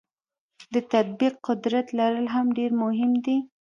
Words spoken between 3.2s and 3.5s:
دي.